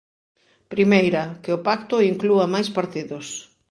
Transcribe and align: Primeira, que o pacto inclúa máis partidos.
Primeira, 0.73 1.23
que 1.43 1.51
o 1.57 1.63
pacto 1.67 1.95
inclúa 2.11 2.51
máis 2.53 2.69
partidos. 2.77 3.27